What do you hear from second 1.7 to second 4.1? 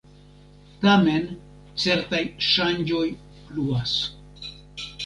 certaj ŝanĝoj pluas.